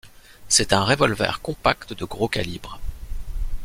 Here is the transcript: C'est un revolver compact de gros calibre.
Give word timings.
C'est 0.47 0.73
un 0.73 0.83
revolver 0.83 1.41
compact 1.43 1.93
de 1.93 2.05
gros 2.05 2.27
calibre. 2.27 2.79